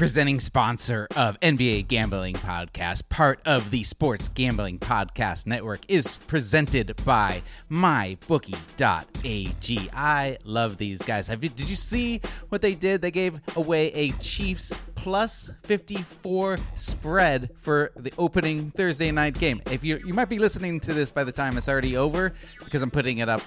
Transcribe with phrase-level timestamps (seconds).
[0.00, 6.96] presenting sponsor of NBA Gambling Podcast, part of the Sports Gambling Podcast Network, is presented
[7.04, 8.30] by MyBookie.ag.
[9.92, 11.26] I love these guys.
[11.26, 13.02] Have you, did you see what they did?
[13.02, 19.60] They gave away a Chiefs plus 54 spread for the opening Thursday night game.
[19.70, 22.82] If you you might be listening to this by the time it's already over because
[22.82, 23.40] I'm putting it up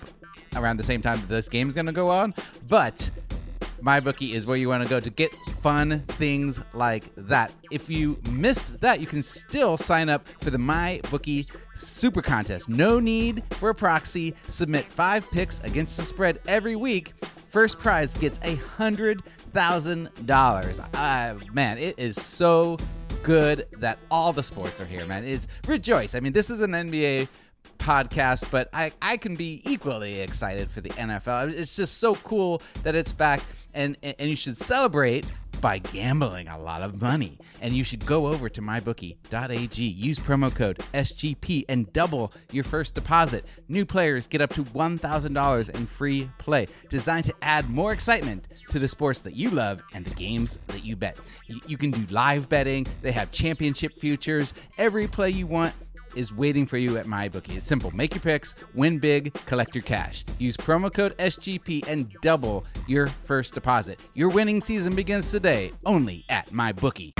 [0.55, 2.33] around the same time that this game is going to go on,
[2.69, 3.09] but
[3.83, 7.53] MyBookie is where you want to go to get fun things like that.
[7.69, 12.69] If you missed that, you can still sign up for the MyBookie Super Contest.
[12.69, 14.35] No need for a proxy.
[14.43, 17.13] Submit five picks against the spread every week.
[17.49, 20.79] First prize gets a hundred thousand dollars.
[20.79, 22.77] Uh, man, it is so
[23.21, 25.25] good that all the sports are here, man.
[25.25, 26.15] It's rejoice.
[26.15, 27.27] I mean, this is an NBA
[27.77, 31.53] podcast, but I, I can be equally excited for the NFL.
[31.53, 33.41] It's just so cool that it's back,
[33.73, 35.25] and, and you should celebrate
[35.63, 37.37] by gambling a lot of money.
[37.61, 42.95] And you should go over to mybookie.ag, use promo code SGP, and double your first
[42.95, 43.45] deposit.
[43.69, 48.79] New players get up to $1,000 in free play, designed to add more excitement to
[48.79, 51.17] the sports that you love and the games that you bet.
[51.47, 55.73] You, you can do live betting, they have championship futures, every play you want
[56.15, 57.57] is waiting for you at MyBookie.
[57.57, 57.91] It's simple.
[57.91, 60.23] Make your picks, win big, collect your cash.
[60.39, 63.99] Use promo code SGP and double your first deposit.
[64.13, 67.13] Your winning season begins today only at MyBookie.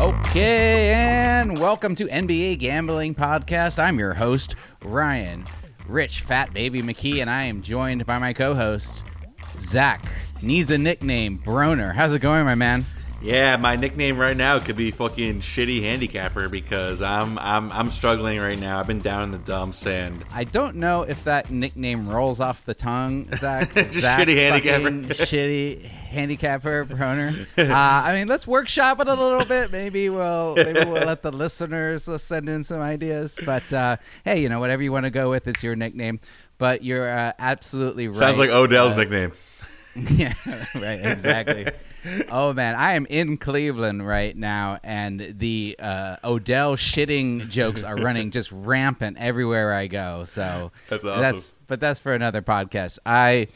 [0.00, 3.78] Okay, and welcome to NBA Gambling Podcast.
[3.78, 5.44] I'm your host, Ryan
[5.92, 9.04] Rich Fat Baby McKee, and I am joined by my co-host
[9.58, 10.02] Zach.
[10.40, 11.92] Needs a nickname, Broner.
[11.92, 12.86] How's it going, my man?
[13.22, 18.40] Yeah, my nickname right now could be fucking shitty handicapper because I'm I'm I'm struggling
[18.40, 18.80] right now.
[18.80, 22.64] I've been down in the dumps and I don't know if that nickname rolls off
[22.64, 23.70] the tongue, Zach.
[23.92, 24.90] Zach shitty handicapper.
[25.14, 27.46] shitty handicapper, Broner.
[27.56, 29.70] Uh, I mean, let's workshop it a little bit.
[29.70, 33.38] Maybe we'll maybe we'll let the listeners send in some ideas.
[33.46, 36.18] But uh, hey, you know, whatever you want to go with, it's your nickname.
[36.58, 38.18] But you're uh, absolutely right.
[38.18, 39.32] Sounds like Odell's Uh, nickname.
[40.16, 40.32] yeah,
[40.74, 41.66] right, exactly.
[42.30, 47.96] Oh man, I am in Cleveland right now, and the uh, Odell shitting jokes are
[47.96, 50.24] running just rampant everywhere I go.
[50.24, 51.54] So That's awesome.
[51.66, 52.98] but that's for another podcast.
[53.06, 53.48] I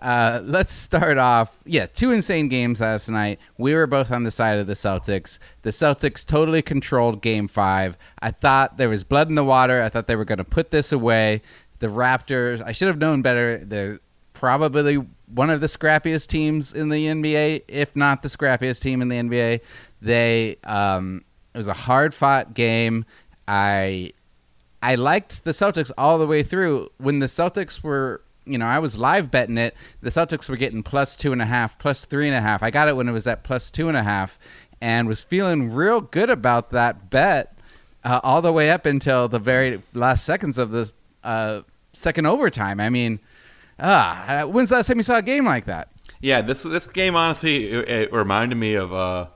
[0.00, 1.56] uh, let's start off.
[1.64, 3.40] Yeah, two insane games last night.
[3.56, 5.38] We were both on the side of the Celtics.
[5.62, 7.98] The Celtics totally controlled Game Five.
[8.20, 9.82] I thought there was blood in the water.
[9.82, 11.42] I thought they were going to put this away.
[11.80, 12.62] The Raptors.
[12.64, 13.58] I should have known better.
[13.64, 13.98] They're
[14.34, 19.08] probably one of the scrappiest teams in the NBA, if not the scrappiest team in
[19.08, 19.60] the NBA.
[20.00, 21.24] They um,
[21.54, 23.04] it was a hard fought game.
[23.46, 24.12] I
[24.82, 26.90] I liked the Celtics all the way through.
[26.98, 29.74] When the Celtics were, you know, I was live betting it.
[30.00, 32.62] The Celtics were getting plus two and a half, plus three and a half.
[32.62, 34.38] I got it when it was at plus two and a half,
[34.80, 37.56] and was feeling real good about that bet
[38.04, 40.92] uh, all the way up until the very last seconds of the
[41.24, 41.62] uh,
[41.92, 42.80] second overtime.
[42.80, 43.18] I mean,
[43.78, 45.88] ah, uh, when's the last time you saw a game like that?
[46.20, 49.26] Yeah, this this game honestly it, it reminded me of uh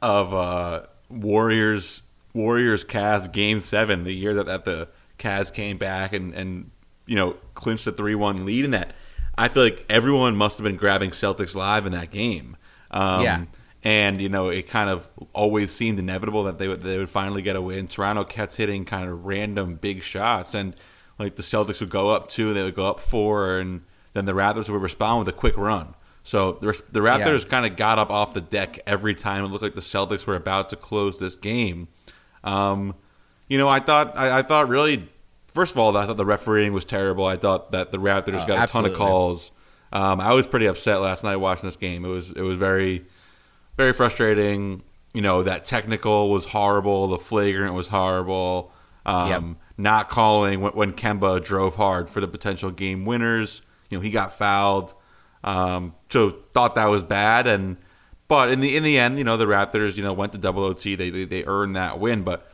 [0.00, 2.02] of uh Warriors
[2.34, 6.70] Warriors Cavs game 7 the year that, that the Cavs came back and and
[7.06, 8.94] you know clinched the 3-1 lead in that.
[9.36, 12.56] I feel like everyone must have been grabbing Celtics live in that game.
[12.90, 13.44] Um, Yeah.
[13.84, 17.42] And you know, it kind of always seemed inevitable that they would they would finally
[17.42, 17.86] get a win.
[17.86, 20.74] Toronto kept hitting kind of random big shots, and
[21.18, 23.82] like the Celtics would go up two, they would go up four, and
[24.14, 25.94] then the Raptors would respond with a quick run.
[26.24, 29.44] So the, the Raptors kind of got up off the deck every time.
[29.44, 31.88] It looked like the Celtics were about to close this game.
[32.44, 32.94] Um,
[33.48, 35.08] you know, I thought I, I thought really,
[35.46, 37.24] first of all, I thought the refereeing was terrible.
[37.24, 39.52] I thought that the Raptors Oh, got a ton of calls.
[39.90, 42.04] Um, I was pretty upset last night watching this game.
[42.04, 43.06] It was it was very
[43.78, 44.82] very frustrating.
[45.14, 47.08] You know, that technical was horrible.
[47.08, 48.70] The flagrant was horrible.
[49.06, 49.42] Um, Yep.
[49.80, 53.62] Not calling when, when Kemba drove hard for the potential game winners.
[53.88, 54.92] You know, he got fouled.
[55.44, 57.46] Um, so thought that was bad.
[57.46, 57.76] And
[58.26, 60.64] but in the in the end, you know, the Raptors, you know, went to double
[60.64, 60.94] OT.
[60.96, 62.24] They they, they earned that win.
[62.24, 62.50] But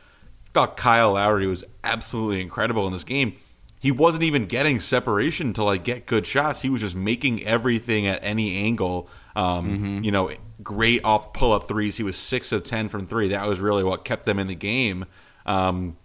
[0.53, 3.33] thought Kyle Lowry was absolutely incredible in this game.
[3.79, 6.61] He wasn't even getting separation to like get good shots.
[6.61, 9.09] He was just making everything at any angle.
[9.35, 10.31] Um, You know,
[10.63, 11.97] great off pull up threes.
[11.97, 13.29] He was six of ten from three.
[13.29, 15.05] That was really what kept them in the game.
[15.45, 15.97] Um,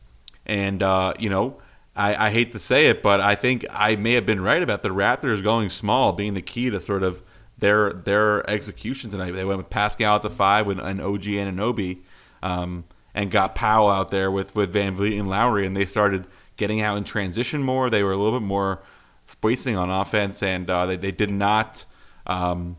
[0.51, 1.57] and uh, you know,
[1.97, 4.83] I, I hate to say it, but I think I may have been right about
[4.83, 7.23] the Raptors going small being the key to sort of
[7.59, 9.31] their their execution tonight.
[9.31, 12.03] They went with Pascal at the five with an OG and an Obi.
[12.43, 16.27] Um, and got Powell out there with with VanVleet and Lowry, and they started
[16.57, 17.91] getting out in transition more.
[17.91, 18.83] They were a little bit more
[19.27, 21.85] spacing on offense, and uh, they they did not.
[22.27, 22.77] Um,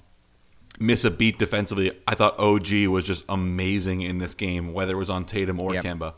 [0.79, 1.91] miss a beat defensively.
[2.07, 5.73] I thought OG was just amazing in this game, whether it was on Tatum or
[5.73, 5.85] Yep.
[5.85, 6.13] Kemba.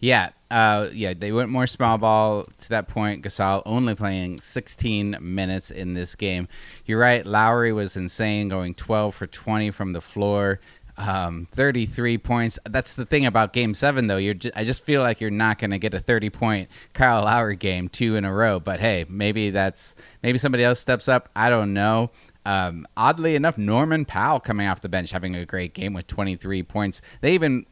[0.00, 3.24] Yeah, uh, yeah, they went more small ball to that point.
[3.24, 6.46] Gasol only playing 16 minutes in this game.
[6.84, 7.24] You're right.
[7.24, 10.60] Lowry was insane, going 12 for 20 from the floor,
[10.96, 12.58] um, 33 points.
[12.68, 14.16] That's the thing about Game Seven, though.
[14.16, 17.56] You're, I just feel like you're not going to get a 30 point Kyle Lowry
[17.56, 18.60] game two in a row.
[18.60, 21.30] But hey, maybe that's maybe somebody else steps up.
[21.34, 22.10] I don't know.
[22.46, 26.62] Um, oddly enough, Norman Powell coming off the bench having a great game with 23
[26.62, 27.00] points.
[27.22, 27.66] They even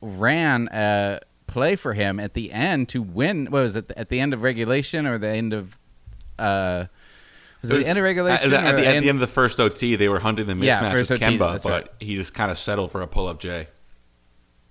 [0.00, 1.20] ran a
[1.52, 3.46] play for him at the end to win.
[3.46, 5.76] What was it at the end of regulation or the end of?
[6.38, 6.86] Uh,
[7.60, 8.52] was it, It was- the end of regulation?
[8.52, 10.54] At, at the, at end- the end of the first OT, they were hunting the
[10.54, 11.88] mismatch Yeah, with OT, Kemba, but right.
[12.00, 13.68] he just kind of settled for a pull up J.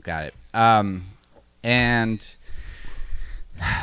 [0.03, 0.33] Got it.
[0.53, 1.05] Um,
[1.63, 2.35] and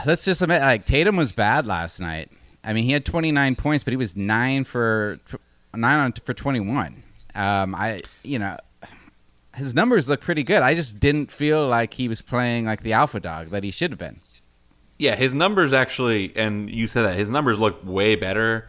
[0.05, 2.31] let's just admit, like Tatum was bad last night.
[2.65, 5.21] I mean, he had 29 points, but he was nine for
[5.75, 7.03] nine on for 21.
[7.35, 8.56] Um, I, you know,
[9.58, 10.62] his numbers look pretty good.
[10.62, 13.90] I just didn't feel like he was playing like the alpha dog that he should
[13.90, 14.20] have been.
[14.99, 18.69] Yeah, his numbers actually, and you said that his numbers look way better.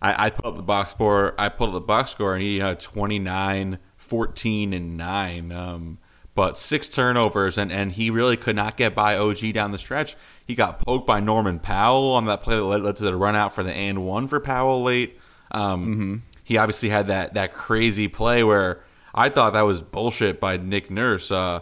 [0.00, 1.34] I, I put up the box score.
[1.38, 5.52] I pulled up the box score, and he had 29, 14, and nine.
[5.52, 5.98] Um,
[6.34, 10.16] but six turnovers, and, and he really could not get by OG down the stretch.
[10.46, 13.34] He got poked by Norman Powell on that play that led, led to the run
[13.34, 15.18] out for the and one for Powell late.
[15.50, 18.84] Um, He obviously had that that crazy play where
[19.16, 21.30] I thought that was bullshit by Nick Nurse.
[21.30, 21.60] Uh,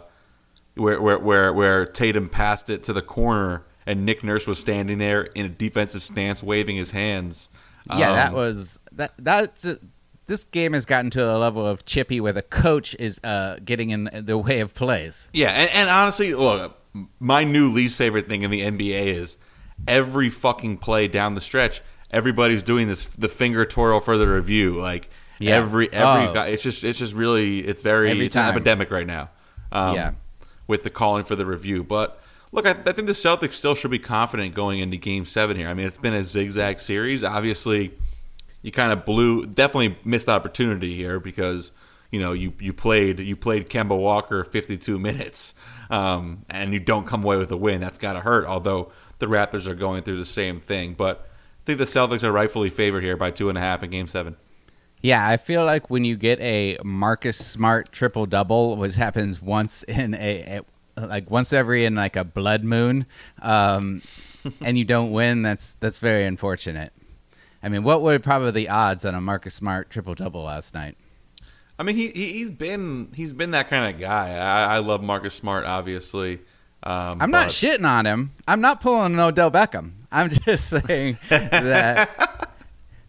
[0.75, 4.97] where where where where Tatum passed it to the corner and Nick Nurse was standing
[4.97, 7.49] there in a defensive stance, waving his hands.
[7.95, 9.13] Yeah, that Um, was that.
[9.19, 9.79] That
[10.27, 13.91] this game has gotten to a level of chippy where the coach is uh, getting
[13.91, 15.29] in the way of plays.
[15.33, 15.51] yeah.
[15.51, 16.75] And, and honestly, look,
[17.19, 19.37] my new least favorite thing in the NBA is
[19.87, 21.83] every fucking play down the stretch.
[22.09, 24.75] Everybody's doing this the finger twirl for the review.
[24.79, 25.55] Like Yeah.
[25.55, 26.33] every every Oh.
[26.33, 29.29] guy, it's just it's just really it's very Every it's an epidemic right now.
[29.71, 30.11] Um, Yeah.
[30.67, 31.83] with the calling for the review.
[31.83, 32.21] But
[32.51, 35.67] look, I, I think the Celtics still should be confident going into Game Seven here.
[35.67, 37.23] I mean, it's been a zigzag series.
[37.23, 37.91] Obviously,
[38.61, 41.71] you kind of blew, definitely missed opportunity here because
[42.11, 45.53] you know you you played you played Kemba Walker 52 minutes,
[45.89, 47.81] um, and you don't come away with a win.
[47.81, 48.45] That's got to hurt.
[48.45, 52.31] Although the Raptors are going through the same thing, but I think the Celtics are
[52.31, 54.35] rightfully favored here by two and a half in Game Seven.
[55.05, 59.83] Yeah, I feel like when you get a Marcus Smart triple double, which happens once
[59.83, 60.61] in a,
[60.97, 63.05] a like once every in like a blood moon,
[63.43, 64.01] um,
[64.61, 66.91] and you don't win, that's that's very unfortunate.
[67.61, 70.97] I mean, what were probably the odds on a Marcus Smart triple double last night?
[71.77, 74.35] I mean, he he- he's been he's been that kind of guy.
[74.35, 76.39] I, I love Marcus Smart, obviously.
[76.81, 78.31] Um, I'm not shitting on him.
[78.47, 79.91] I'm not pulling an Odell Beckham.
[80.11, 82.49] I'm just saying that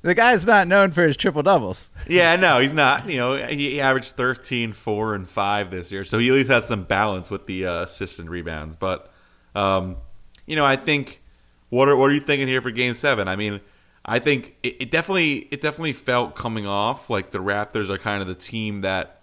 [0.07, 1.91] the guy's not known for his triple doubles.
[2.09, 3.09] Yeah, no, he's not.
[3.09, 6.05] You know, he, averaged 13, 4, and 5 this year.
[6.05, 8.77] So he at least has some balance with the uh, assists and rebounds.
[8.77, 9.13] But,
[9.57, 9.97] um,
[10.47, 11.21] you know, I think
[11.71, 13.27] what are, what are you thinking here for game seven?
[13.27, 13.61] I mean,
[14.05, 18.23] I think it, it definitely it definitely felt coming off like the Raptors are kind
[18.23, 19.23] of the team that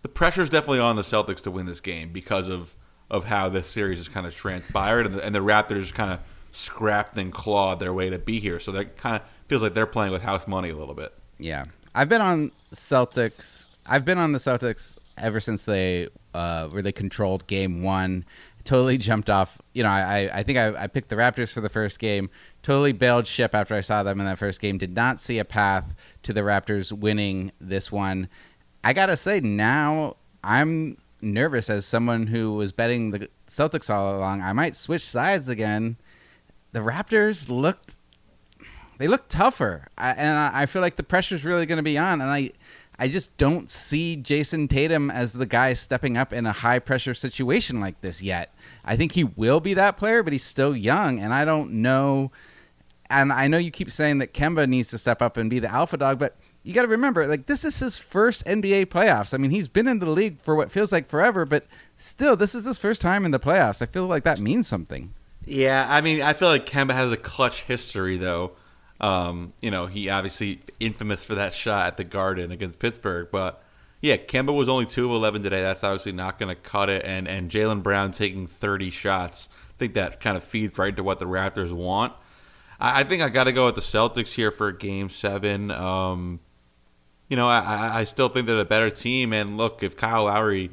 [0.00, 2.74] the pressure's definitely on the Celtics to win this game because of,
[3.10, 6.20] of how this series has kind of transpired and the, and the Raptors kind of
[6.52, 8.60] scrapped and clawed their way to be here.
[8.60, 11.12] So that kind of feels like they're playing with house money a little bit.
[11.38, 13.66] Yeah, I've been on Celtics.
[13.86, 18.24] I've been on the Celtics ever since they uh, really controlled Game One.
[18.64, 19.60] Totally jumped off.
[19.72, 22.28] You know, I I think I, I picked the Raptors for the first game.
[22.62, 24.76] Totally bailed ship after I saw them in that first game.
[24.76, 28.28] Did not see a path to the Raptors winning this one.
[28.84, 34.42] I gotta say now I'm nervous as someone who was betting the Celtics all along.
[34.42, 35.96] I might switch sides again.
[36.72, 37.98] The Raptors looked
[39.00, 42.20] they look tougher, I, and I feel like the pressure's really going to be on.
[42.20, 42.50] And I,
[42.98, 47.14] I just don't see Jayson Tatum as the guy stepping up in a high pressure
[47.14, 48.54] situation like this yet.
[48.84, 52.30] I think he will be that player, but he's still young, and I don't know.
[53.08, 55.72] And I know you keep saying that Kemba needs to step up and be the
[55.72, 59.32] alpha dog, but you got to remember, like this is his first NBA playoffs.
[59.32, 61.64] I mean, he's been in the league for what feels like forever, but
[61.96, 63.80] still, this is his first time in the playoffs.
[63.80, 65.14] I feel like that means something.
[65.46, 68.52] Yeah, I mean, I feel like Kemba has a clutch history, though.
[69.00, 73.62] Um, you know, he obviously infamous for that shot at the Garden against Pittsburgh, but
[74.02, 75.62] yeah, Kemba was only two of eleven today.
[75.62, 79.48] That's obviously not going to cut it, and and Jaylen Brown taking thirty shots.
[79.70, 82.12] I think that kind of feeds right into what the Raptors want.
[82.78, 85.70] I, I think I got to go with the Celtics here for Game Seven.
[85.70, 86.40] Um,
[87.30, 90.70] you know, I, I- still think they're a better team, and look, if Kyle Lowry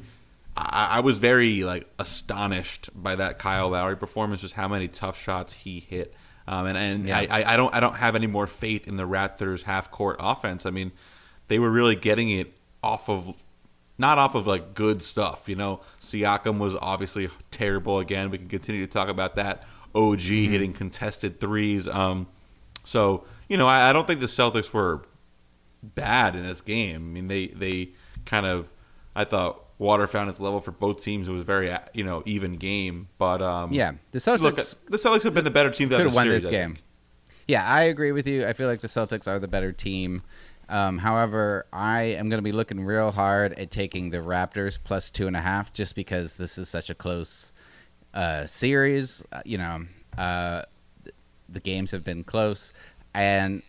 [0.58, 5.20] I, I was very like astonished by that Kyle Lowry performance, just how many tough
[5.20, 6.14] shots he hit.
[6.46, 7.18] Um, and and Yeah.
[7.18, 10.66] I, I, don't I don't have any more faith in the Raptors half court offense.
[10.66, 10.92] I mean,
[11.48, 13.34] they were really getting it off of
[13.98, 15.48] not off of like good stuff.
[15.48, 18.30] You know, Siakam was obviously terrible again.
[18.30, 19.64] We can continue to talk about that.
[19.94, 21.86] OG hitting contested threes.
[21.88, 22.26] Um,
[22.84, 25.02] so you know, I, I don't think the Celtics were
[25.82, 26.96] bad in this game.
[26.96, 27.90] I mean, they they
[28.24, 28.68] kind of
[29.14, 31.28] I thought water found its level for both teams.
[31.28, 34.98] It was a very you know even game, but um, Yeah, the Celtics Look, the
[34.98, 35.88] Celtics have been the better team.
[35.88, 36.74] could Could have won series, this game.
[36.74, 36.84] think.
[37.46, 38.46] Yeah, I agree with you.
[38.46, 40.20] I feel like the Celtics are the better team.
[40.68, 45.10] Um, however, I am going to be looking real hard at taking the Raptors plus
[45.10, 47.52] two and a half, just because this is such a close
[48.12, 49.24] uh, series.
[49.32, 49.86] Uh, you know,
[50.18, 50.64] uh,
[51.04, 51.14] th-
[51.48, 52.74] the games have been close,
[53.14, 53.62] and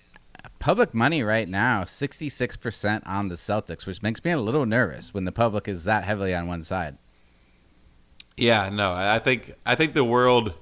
[0.59, 4.65] public money right now sixty six percent on the Celtics, which makes me a little
[4.65, 6.97] nervous when the public is that heavily on one side.
[8.37, 10.53] Yeah, no, I think I think the world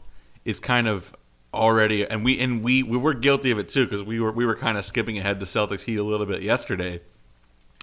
[0.46, 1.16] is kind of
[1.54, 4.46] already, and we and we we were guilty of it too because we were we
[4.46, 7.02] were kind of skipping ahead to Celtics Heat a little bit yesterday.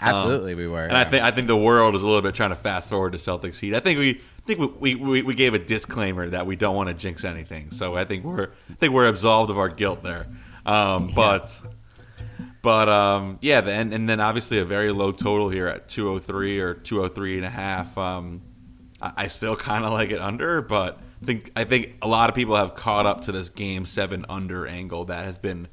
[0.02, 0.82] Absolutely, we were.
[0.84, 2.90] Um, And I think I think the world is a little bit trying to fast
[2.90, 3.74] forward to Celtics Heat.
[3.74, 6.88] I think we I think we, we, we gave a disclaimer that we don't want
[6.88, 7.70] to jinx anything.
[7.70, 10.26] So I think we're I think we're absolved of our guilt there.
[10.66, 11.58] Um, But
[12.64, 16.72] but um, yeah, then and then obviously a very low total here at 203 or
[16.72, 17.98] 203 and a half.
[17.98, 18.40] Um,
[19.02, 22.30] I, I still kind of like it under, but I think I think a lot
[22.30, 25.68] of people have caught up to this game seven under angle that has been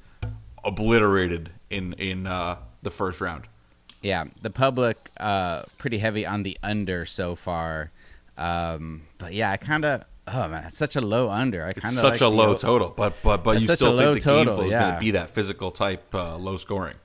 [0.66, 3.46] obliterated in in uh, the first round.
[4.02, 7.92] Yeah, the public uh, pretty heavy on the under so far.
[8.38, 11.66] Um, but yeah, I kind of oh man, it's such a low under.
[11.66, 14.24] I kind of such like a low o- total, but but but you still think
[14.24, 14.82] the game total, flow is yeah.
[14.82, 16.96] going to be that physical type uh, low scoring.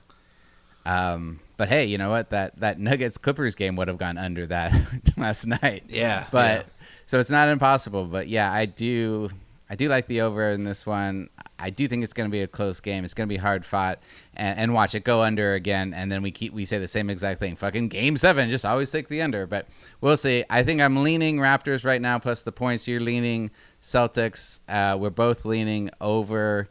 [0.85, 2.29] Um, but hey, you know what?
[2.29, 4.73] That that Nuggets Clippers game would have gone under that
[5.17, 5.83] last night.
[5.89, 6.67] Yeah, But
[7.05, 8.05] so it's not impossible.
[8.05, 9.29] But yeah, I do
[9.69, 11.29] I do like the over in this one.
[11.59, 13.03] I do think it's going to be a close game.
[13.03, 13.99] It's going to be hard fought,
[14.35, 15.93] and, and watch it go under again.
[15.93, 17.55] And then we keep we say the same exact thing.
[17.55, 19.47] Fucking game seven, just always take the under.
[19.47, 19.67] But
[20.01, 20.43] we'll see.
[20.49, 22.87] I think I'm leaning Raptors right now plus the points.
[22.87, 24.59] You're leaning Celtics.
[24.69, 26.69] Uh, we're both leaning over.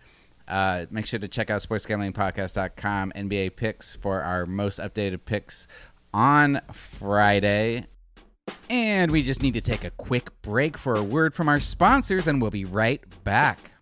[0.48, 5.66] Uh, make sure to check out sportsgamblingpodcast.com NBA picks for our most updated picks
[6.14, 7.86] on Friday.
[8.70, 12.28] And we just need to take a quick break for a word from our sponsors,
[12.28, 13.72] and we'll be right back.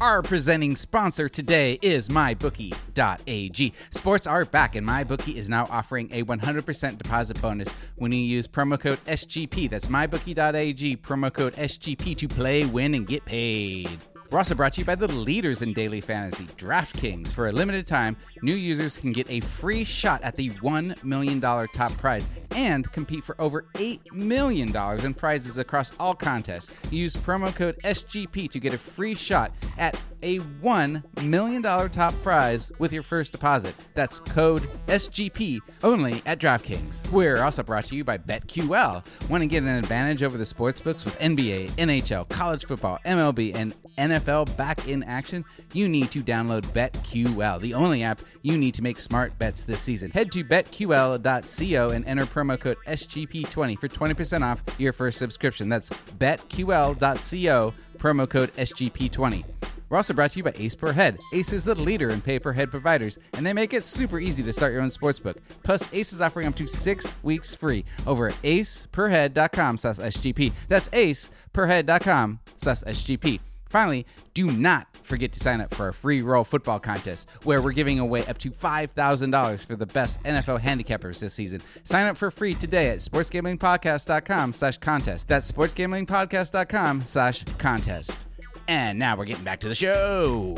[0.00, 3.72] Our presenting sponsor today is MyBookie.ag.
[3.90, 8.48] Sports are back, and MyBookie is now offering a 100% deposit bonus when you use
[8.48, 9.70] promo code SGP.
[9.70, 13.98] That's MyBookie.ag, promo code SGP to play, win, and get paid.
[14.34, 17.32] We're also brought to you by the leaders in daily fantasy, DraftKings.
[17.32, 21.40] For a limited time, new users can get a free shot at the $1 million
[21.40, 26.74] top prize and compete for over $8 million in prizes across all contests.
[26.90, 32.72] Use promo code SGP to get a free shot at a $1 million top prize
[32.80, 33.76] with your first deposit.
[33.94, 37.08] That's code SGP only at DraftKings.
[37.12, 39.28] We're also brought to you by BetQL.
[39.28, 43.74] Want to get an advantage over the sportsbooks with NBA, NHL, college football, MLB, and
[43.98, 44.23] NFL
[44.56, 45.44] back in action?
[45.72, 49.80] You need to download BetQL, the only app you need to make smart bets this
[49.80, 50.10] season.
[50.10, 55.68] Head to betql.co and enter promo code SGP20 for 20% off your first subscription.
[55.68, 59.44] That's betql.co, promo code SGP20.
[59.88, 61.20] We're also brought to you by Ace Per Head.
[61.32, 64.42] Ace is the leader in pay per head providers, and they make it super easy
[64.42, 65.36] to start your own sportsbook.
[65.62, 70.52] Plus, Ace is offering up to six weeks free over at aceperhead.com slash SGP.
[70.68, 73.40] That's aceperhead.com slash SGP.
[73.68, 77.72] Finally, do not forget to sign up for our free roll football contest, where we're
[77.72, 81.60] giving away up to $5,000 for the best NFL handicappers this season.
[81.84, 85.28] Sign up for free today at sportsgamblingpodcast.com slash contest.
[85.28, 88.26] That's sportsgamblingpodcast.com slash contest.
[88.68, 90.56] And now we're getting back to the show.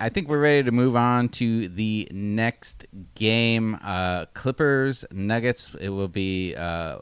[0.00, 3.78] I think we're ready to move on to the next game.
[3.82, 5.74] Uh, Clippers Nuggets.
[5.80, 6.54] It will be.
[6.56, 6.98] Uh,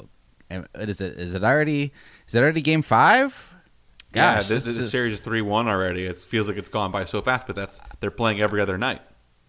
[0.75, 1.15] is it?
[1.19, 1.93] Is it already?
[2.29, 3.55] Is it already game five?
[4.15, 6.07] Yeah, Gosh, this, this this is- series is three one already.
[6.07, 9.01] It feels like it's gone by so fast, but that's they're playing every other night.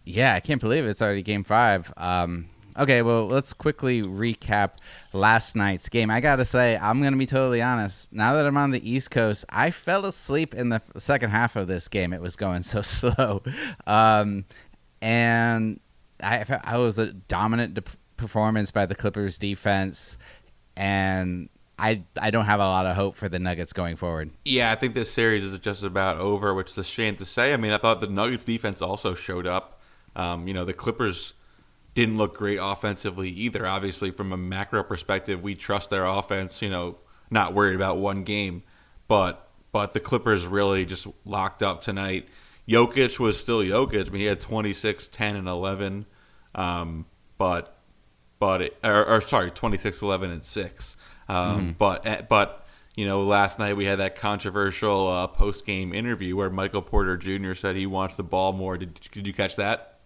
[0.05, 1.91] Yeah, I can't believe it's already game five.
[1.95, 4.71] Um, okay, well, let's quickly recap
[5.13, 6.09] last night's game.
[6.11, 8.11] I got to say, I'm going to be totally honest.
[8.11, 11.67] Now that I'm on the East Coast, I fell asleep in the second half of
[11.67, 12.11] this game.
[12.11, 13.43] It was going so slow.
[13.87, 14.43] Um,
[15.01, 15.79] and
[16.21, 17.83] I, I was a dominant de-
[18.17, 20.17] performance by the Clippers defense.
[20.75, 24.31] And I, I don't have a lot of hope for the Nuggets going forward.
[24.45, 27.53] Yeah, I think this series is just about over, which is a shame to say.
[27.53, 29.81] I mean, I thought the Nuggets defense also showed up.
[30.15, 31.33] Um, you know, the Clippers
[31.95, 33.65] didn't look great offensively either.
[33.65, 36.61] Obviously, from a macro perspective, we trust their offense.
[36.61, 36.97] You know,
[37.31, 38.63] not worried about one game,
[39.07, 42.27] but but the Clippers really just locked up tonight.
[42.67, 44.07] Jokic was still Jokic.
[44.07, 46.05] I mean, he had 26, 10, and 11.
[46.55, 47.05] Um,
[47.37, 47.75] but
[48.39, 50.95] but it, or, or, sorry, 26, 11, and six.
[51.27, 51.71] Um, mm-hmm.
[51.73, 52.65] But eh, but
[52.95, 57.17] you know, last night we had that controversial uh, post game interview where Michael Porter
[57.17, 57.53] Jr.
[57.53, 58.77] said he wants the ball more.
[58.77, 59.99] Did did you catch that?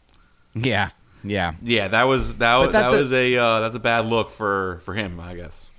[0.55, 0.89] Yeah,
[1.23, 1.87] yeah, yeah.
[1.89, 5.19] That was that was that, was a uh, that's a bad look for for him,
[5.19, 5.69] I guess.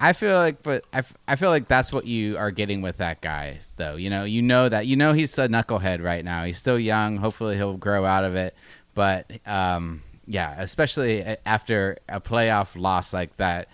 [0.00, 3.20] I feel like, but I, I feel like that's what you are getting with that
[3.20, 3.96] guy, though.
[3.96, 6.44] You know, you know that you know he's a knucklehead right now.
[6.44, 7.16] He's still young.
[7.16, 8.54] Hopefully, he'll grow out of it.
[8.94, 13.68] But um, yeah, especially after a playoff loss like that,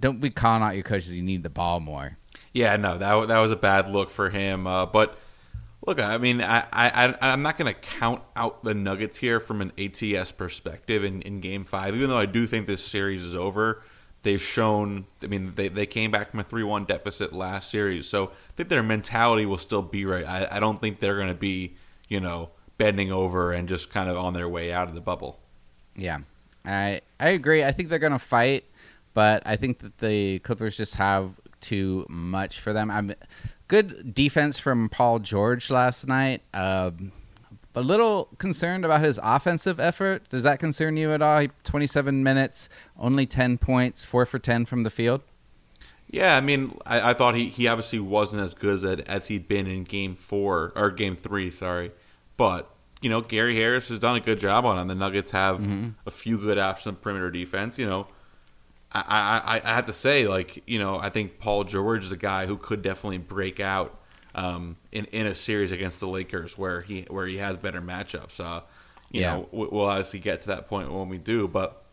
[0.00, 1.16] don't be calling out your coaches.
[1.16, 2.16] You need the ball more.
[2.52, 4.66] Yeah, no, that that was a bad look for him.
[4.66, 5.18] Uh, but
[5.86, 9.60] look, I mean, I, I I'm not going to count out the Nuggets here from
[9.60, 13.36] an ATS perspective in, in Game Five, even though I do think this series is
[13.36, 13.82] over
[14.22, 15.06] they've shown.
[15.22, 18.52] I mean, they, they came back from a three one deficit last series, so I
[18.56, 20.24] think their mentality will still be right.
[20.24, 21.76] I, I don't think they're going to be
[22.08, 25.40] you know bending over and just kind of on their way out of the bubble.
[25.96, 26.18] Yeah,
[26.64, 27.64] I I agree.
[27.64, 28.64] I think they're going to fight,
[29.14, 32.90] but I think that the Clippers just have too much for them.
[32.90, 33.14] I'm
[33.68, 36.42] good defense from Paul George last night.
[36.52, 37.12] Um,
[37.74, 40.28] a little concerned about his offensive effort.
[40.28, 41.46] Does that concern you at all?
[41.64, 45.22] 27 minutes, only 10 points, 4 for 10 from the field.
[46.10, 49.46] Yeah, I mean, I, I thought he, he obviously wasn't as good as, as he'd
[49.46, 51.92] been in game four, or game three, sorry.
[52.36, 52.68] But,
[53.00, 54.88] you know, Gary Harris has done a good job on him.
[54.88, 55.90] The Nuggets have mm-hmm.
[56.04, 57.78] a few good options of perimeter defense.
[57.78, 58.08] You know,
[58.92, 62.16] I, I, I have to say, like, you know, I think Paul George is a
[62.16, 64.00] guy who could definitely break out
[64.34, 68.40] um, in in a series against the Lakers where he where he has better matchups.
[68.40, 68.62] Uh,
[69.10, 69.34] you yeah.
[69.34, 71.84] know, we'll obviously get to that point when we do, but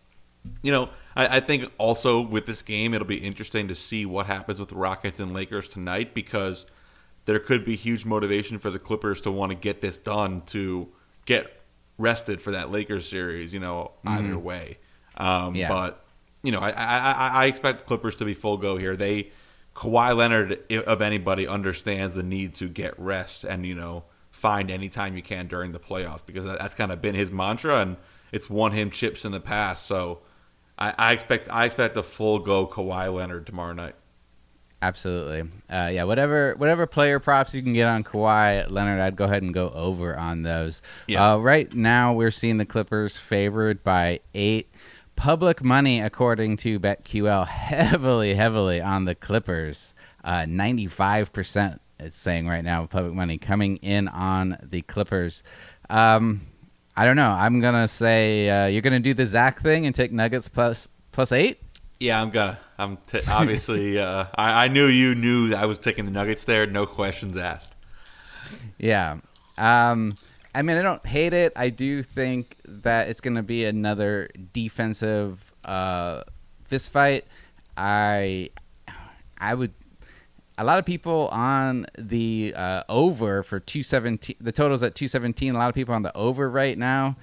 [0.62, 4.28] you know, I, I, think also with this game, it'll be interesting to see what
[4.28, 6.66] happens with Rockets and Lakers tonight because
[7.26, 10.88] there could be huge motivation for the Clippers to want to get this done to
[11.26, 11.62] get
[11.98, 13.54] rested for that Lakers series.
[13.54, 14.10] You know, mm-hmm.
[14.10, 14.78] either way.
[15.18, 15.70] Um, yeah.
[15.70, 16.06] But
[16.44, 18.96] you know, I, I I expect the Clippers to be full go here.
[18.96, 19.32] They
[19.76, 24.90] Kawhi Leonard, of anybody, understands the need to get rest and you know find any
[24.90, 27.98] time you can during the playoffs because that's kind of been his mantra and
[28.32, 29.86] it's won him chips in the past.
[29.86, 30.20] So
[30.78, 33.96] I, I expect I expect a full go Kawhi Leonard tomorrow night.
[34.80, 36.04] Absolutely, uh, yeah.
[36.04, 39.70] Whatever whatever player props you can get on Kawhi Leonard, I'd go ahead and go
[39.70, 40.84] over on those.
[41.08, 41.34] Yeah.
[41.34, 44.70] Uh, right now, we're seeing the Clippers favored by eight
[45.18, 49.94] public money, according to BetQL, heavily, heavily on the Clippers.
[50.24, 55.44] Uh, 95% it's saying right now, public money coming in on the Clippers.
[55.90, 56.42] Um,
[56.96, 57.32] I don't know.
[57.32, 61.32] I'm gonna say uh, you're gonna do the Zach thing and take Nuggets plus plus
[61.32, 61.60] eight.
[62.00, 62.60] Yeah, I'm gonna.
[62.78, 64.00] I'm t- obviously.
[64.00, 66.68] uh, I, I, knew you knew I was taking the Nuggets there.
[66.68, 67.74] No questions asked.
[68.78, 69.18] Yeah.
[69.58, 70.18] Um,
[70.58, 71.54] I mean, I don't hate it.
[71.56, 76.24] I do think that it's going to be another defensive uh,
[76.66, 77.26] fist fight.
[77.78, 78.50] I,
[79.38, 79.72] I would.
[80.58, 84.38] A lot of people on the uh, over for 217.
[84.42, 85.54] The total's at 217.
[85.54, 87.18] A lot of people on the over right now.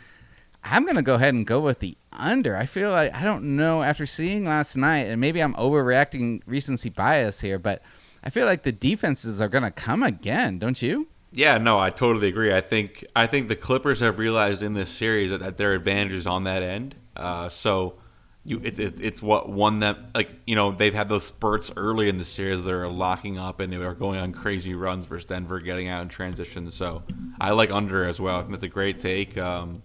[0.63, 2.57] I'm going to go ahead and go with the under.
[2.57, 6.89] I feel like I don't know after seeing last night, and maybe I'm overreacting recency
[6.89, 7.83] bias here, but
[8.23, 10.61] I feel like the defenses are going to come again.
[10.61, 11.09] Don't you?
[11.35, 12.55] Yeah, no, I totally agree.
[12.55, 16.13] I think I think the Clippers have realized in this series that, that their advantage
[16.13, 16.95] is on that end.
[17.17, 17.95] Uh, so
[18.45, 20.07] you, it, it, it's what won them.
[20.15, 22.65] Like you know, they've had those spurts early in the series.
[22.65, 26.09] They're locking up and they are going on crazy runs versus Denver, getting out in
[26.09, 26.71] transition.
[26.71, 27.03] So
[27.41, 28.37] I like under as well.
[28.37, 29.37] I think that's a great take.
[29.37, 29.83] Um,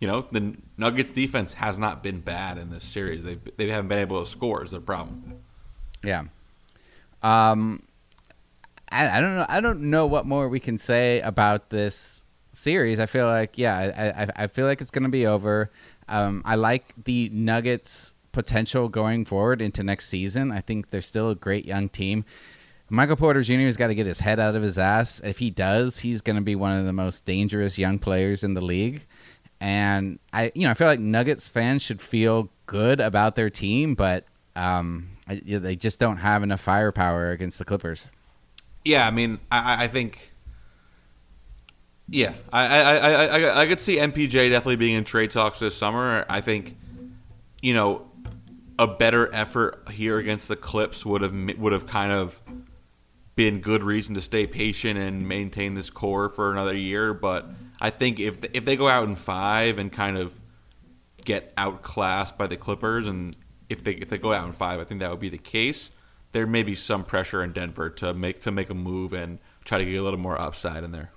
[0.00, 3.24] you know, the Nuggets defense has not been bad in this series.
[3.24, 4.64] They they haven't been able to score.
[4.64, 5.34] Is their problem?
[6.02, 6.24] Yeah.
[7.22, 7.82] Um,
[8.92, 9.46] I, I don't know.
[9.48, 13.00] I don't know what more we can say about this series.
[13.00, 15.70] I feel like yeah, I I, I feel like it's going to be over.
[16.08, 20.50] Um, I like the Nuggets' potential going forward into next season.
[20.52, 22.24] I think they're still a great young team.
[22.90, 23.60] Michael Porter Jr.
[23.60, 25.20] has got to get his head out of his ass.
[25.20, 28.52] If he does, he's going to be one of the most dangerous young players in
[28.52, 29.06] the league.
[29.60, 33.94] And I, you know, I feel like Nuggets fans should feel good about their team,
[33.94, 34.26] but
[34.56, 38.10] um, they just don't have enough firepower against the Clippers.
[38.84, 40.30] Yeah, I mean, I, I think.
[42.08, 45.74] Yeah, I, I, I, I, I could see MPJ definitely being in trade talks this
[45.74, 46.26] summer.
[46.28, 46.76] I think,
[47.62, 48.06] you know,
[48.78, 52.40] a better effort here against the Clips would have would have kind of
[53.34, 57.14] been good reason to stay patient and maintain this core for another year.
[57.14, 57.46] But
[57.80, 60.38] I think if if they go out in five and kind of
[61.24, 63.36] get outclassed by the Clippers, and
[63.68, 65.90] if they if they go out in five, I think that would be the case.
[66.32, 69.78] There may be some pressure in Denver to make to make a move and try
[69.78, 71.10] to get a little more upside in there.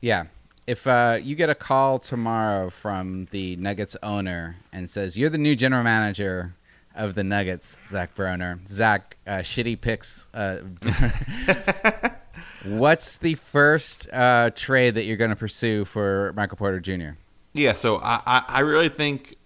[0.00, 0.24] Yeah.
[0.66, 5.38] If uh, you get a call tomorrow from the Nuggets owner and says you're the
[5.38, 6.54] new general manager
[6.94, 10.26] of the Nuggets, Zach Broner, Zach, uh, shitty picks.
[10.34, 10.58] Uh,
[12.64, 17.16] what's the first uh, trade that you're going to pursue for Michael Porter Jr.?
[17.54, 19.37] Yeah, so I, I, I really think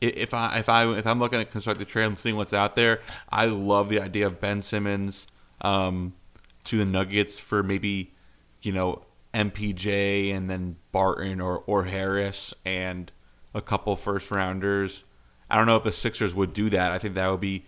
[0.00, 2.74] if I if I if I'm looking at construct the trade, I'm seeing what's out
[2.74, 3.00] there.
[3.28, 5.26] I love the idea of Ben Simmons
[5.60, 6.14] um,
[6.64, 8.12] to the Nuggets for maybe
[8.62, 9.02] you know
[9.34, 13.12] MPJ and then Barton or or Harris and
[13.54, 15.04] a couple first rounders.
[15.50, 16.92] I don't know if the Sixers would do that.
[16.92, 17.64] I think that would be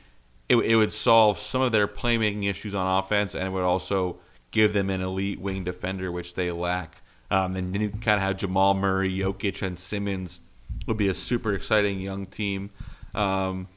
[0.49, 4.19] it, it would solve some of their playmaking issues on offense and it would also
[4.51, 7.03] give them an elite wing defender which they lack.
[7.31, 10.41] Um, and then you kind of have Jamal Murray, Jokic, and Simmons
[10.87, 12.71] would be a super exciting young team.
[13.15, 13.69] Um,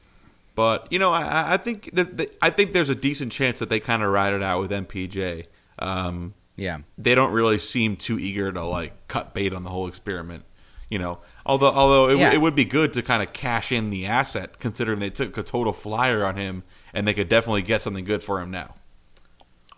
[0.54, 3.80] but you know, I, I think that, I think there's a decent chance that they
[3.80, 5.46] kind of ride it out with MPJ.
[5.78, 9.86] Um, yeah, they don't really seem too eager to like cut bait on the whole
[9.88, 10.44] experiment.
[10.88, 12.32] You know, although although it, Yeah.
[12.32, 15.42] it would be good to kind of cash in the asset, considering they took a
[15.42, 16.62] total flyer on him,
[16.94, 18.74] and they could definitely get something good for him now.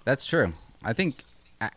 [0.05, 0.53] That's true.
[0.85, 1.25] I think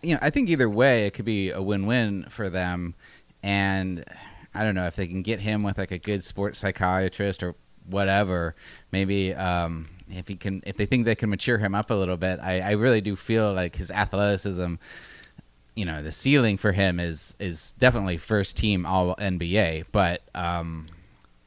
[0.04, 0.20] you know.
[0.22, 2.94] I think either way, it could be a win-win for them.
[3.42, 4.06] And
[4.54, 7.56] I don't know if they can get him with like a good sports psychiatrist or
[7.86, 8.56] whatever.
[8.92, 12.18] Maybe um, if he can, if they think they can mature him up a little
[12.18, 12.40] bit.
[12.40, 14.76] I, I really do feel like his athleticism.
[15.76, 19.86] You know, the ceiling for him is is definitely first team All NBA.
[19.92, 20.88] But um,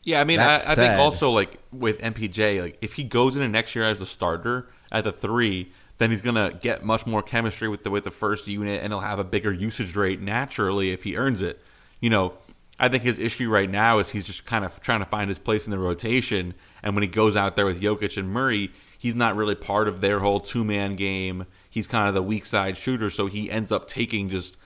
[0.03, 3.49] Yeah, I mean, I, I think also like with MPJ, like if he goes into
[3.49, 7.69] next year as the starter at the three, then he's gonna get much more chemistry
[7.69, 11.05] with the with the first unit, and he'll have a bigger usage rate naturally if
[11.05, 11.63] he earns it.
[12.01, 12.35] You know,
[12.79, 15.39] I think his issue right now is he's just kind of trying to find his
[15.39, 19.15] place in the rotation, and when he goes out there with Jokic and Murray, he's
[19.15, 21.47] not really part of their whole two man game.
[21.71, 24.57] He's kind of the weak side shooter, so he ends up taking just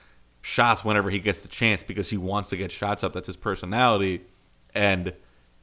[0.41, 3.13] shots whenever he gets the chance because he wants to get shots up.
[3.13, 4.21] That's his personality,
[4.73, 5.13] and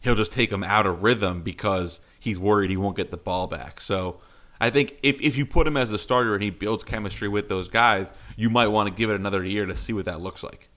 [0.00, 3.48] he'll just take them out of rhythm because he's worried he won't get the ball
[3.48, 3.80] back.
[3.80, 4.20] So
[4.61, 7.48] I think if, if you put him as a starter and he builds chemistry with
[7.48, 10.42] those guys, you might want to give it another year to see what that looks
[10.42, 10.68] like.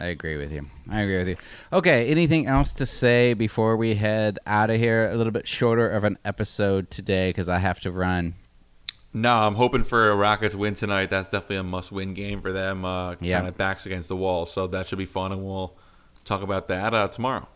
[0.00, 0.66] I agree with you.
[0.90, 1.36] I agree with you.
[1.72, 5.10] Okay, anything else to say before we head out of here?
[5.10, 8.34] A little bit shorter of an episode today because I have to run.
[9.12, 11.10] No, I'm hoping for a Rockets win tonight.
[11.10, 12.84] That's definitely a must-win game for them.
[12.84, 13.38] Uh, Yeah.
[13.38, 15.76] Kind of backs against the wall, so that should be fun, and we'll
[16.24, 17.48] talk about that uh, tomorrow.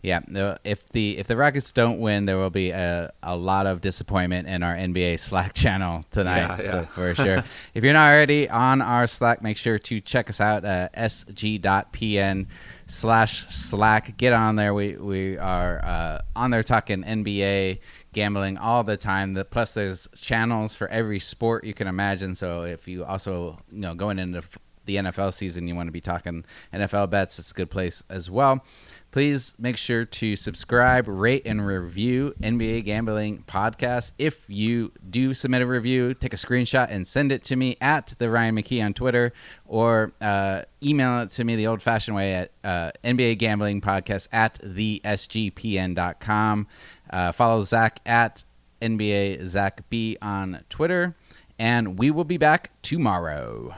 [0.00, 0.20] Yeah,
[0.62, 4.46] if the if the Rockets don't win, there will be a, a lot of disappointment
[4.46, 6.38] in our NBA Slack channel tonight.
[6.38, 7.42] Yeah, So for sure.
[7.74, 12.46] if you're not already on our Slack, make sure to check us out at sg.pn
[12.86, 14.16] slash Slack.
[14.16, 14.72] Get on there.
[14.72, 17.80] We we are uh, on there talking NBA
[18.12, 19.34] gambling all the time.
[19.34, 22.34] The, plus, there's channels for every sport you can imagine.
[22.36, 24.42] So if you also you know going into
[24.88, 28.28] the NFL season, you want to be talking NFL bets, it's a good place as
[28.28, 28.64] well.
[29.10, 34.12] Please make sure to subscribe, rate, and review NBA Gambling Podcast.
[34.18, 38.14] If you do submit a review, take a screenshot and send it to me at
[38.18, 39.32] the Ryan McKee on Twitter
[39.66, 44.28] or uh, email it to me the old fashioned way at uh, NBA Gambling Podcast
[44.30, 46.66] at the SGPN.com.
[47.08, 48.44] Uh, follow Zach at
[48.82, 51.14] NBA Zach B on Twitter.
[51.58, 53.74] And we will be back tomorrow.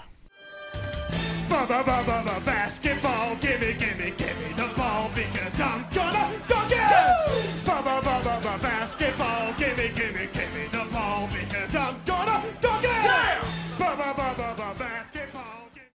[1.48, 6.49] Ba ba ba ba ba basketball, gimme, gimme, gimme the ball because I'm gonna